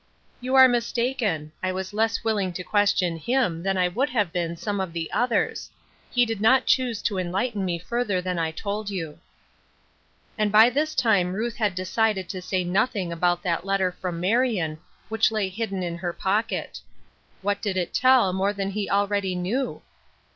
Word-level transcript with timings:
"You 0.41 0.55
are 0.55 0.67
mistaken; 0.67 1.51
I 1.61 1.71
was 1.71 1.93
less 1.93 2.23
willing 2.23 2.53
to 2.53 2.63
ques 2.63 2.97
tion 2.97 3.17
him 3.17 3.61
than 3.61 3.77
I 3.77 3.87
would 3.87 4.09
have 4.09 4.33
been 4.33 4.57
some 4.57 4.79
of 4.79 4.93
the 4.93 5.11
others; 5.11 5.69
and 6.09 6.15
he 6.15 6.25
did 6.25 6.41
not 6.41 6.65
choose 6.65 7.03
to 7.03 7.19
enlighten 7.19 7.63
me 7.63 7.77
further 7.77 8.19
than 8.19 8.39
I 8.39 8.49
told 8.49 8.89
you." 8.89 9.19
202 10.37 10.37
A 10.37 10.37
PLAIN 10.37 10.39
UNDERSTANDING. 10.39 10.43
And 10.43 10.51
by 10.51 10.69
this 10.73 10.95
time 10.95 11.33
Ruth 11.35 11.55
had 11.57 11.75
decided 11.75 12.29
to 12.29 12.41
say 12.41 12.63
nothing 12.63 13.13
about 13.13 13.43
that 13.43 13.63
letter 13.63 13.91
from 13.91 14.19
Marion, 14.19 14.79
which 15.09 15.31
lay 15.31 15.49
hidden 15.49 15.83
in 15.83 15.99
her 15.99 16.13
pocket. 16.13 16.79
What 17.43 17.61
did 17.61 17.77
it 17.77 17.93
tell, 17.93 18.33
more 18.33 18.53
than 18.53 18.71
he 18.71 18.89
already 18.89 19.35
knew 19.35 19.83